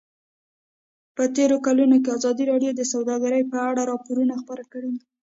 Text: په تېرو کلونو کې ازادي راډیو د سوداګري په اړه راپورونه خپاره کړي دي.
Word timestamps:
په 1.15 1.23
تېرو 1.35 1.57
کلونو 1.65 1.95
کې 2.03 2.09
ازادي 2.17 2.43
راډیو 2.51 2.71
د 2.75 2.81
سوداګري 2.93 3.41
په 3.51 3.57
اړه 3.69 3.81
راپورونه 3.91 4.33
خپاره 4.41 4.63
کړي 4.73 4.89
دي. 4.95 5.03